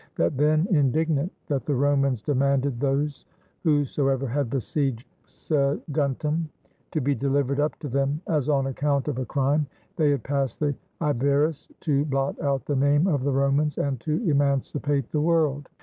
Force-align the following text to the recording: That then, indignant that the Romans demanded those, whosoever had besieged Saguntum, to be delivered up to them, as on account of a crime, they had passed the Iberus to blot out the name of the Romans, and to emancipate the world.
That 0.15 0.35
then, 0.35 0.65
indignant 0.71 1.31
that 1.45 1.63
the 1.67 1.75
Romans 1.75 2.23
demanded 2.23 2.79
those, 2.79 3.23
whosoever 3.61 4.27
had 4.27 4.49
besieged 4.49 5.05
Saguntum, 5.27 6.49
to 6.89 6.99
be 6.99 7.13
delivered 7.13 7.59
up 7.59 7.77
to 7.81 7.87
them, 7.87 8.19
as 8.27 8.49
on 8.49 8.65
account 8.65 9.07
of 9.07 9.19
a 9.19 9.25
crime, 9.25 9.67
they 9.97 10.09
had 10.09 10.23
passed 10.23 10.59
the 10.59 10.73
Iberus 11.01 11.69
to 11.81 12.03
blot 12.05 12.41
out 12.41 12.65
the 12.65 12.75
name 12.75 13.05
of 13.05 13.23
the 13.23 13.31
Romans, 13.31 13.77
and 13.77 13.99
to 13.99 14.13
emancipate 14.27 15.11
the 15.11 15.21
world. 15.21 15.69